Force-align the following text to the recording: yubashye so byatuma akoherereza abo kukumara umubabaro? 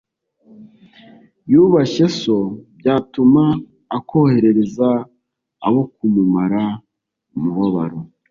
yubashye 1.51 2.05
so 2.19 2.37
byatuma 2.79 3.43
akoherereza 3.97 4.89
abo 5.67 5.81
kukumara 5.93 6.63
umubabaro? 7.35 7.99